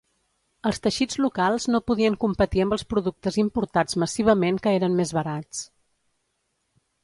Els 0.69 0.79
teixits 0.85 1.19
locals 1.25 1.67
no 1.73 1.81
podien 1.91 2.15
competir 2.23 2.65
amb 2.65 2.77
els 2.79 2.85
productes 2.95 3.39
importats 3.45 4.01
massivament 4.05 4.61
que 4.65 4.77
eren 4.81 4.99
més 5.03 5.15
barats. 5.21 5.65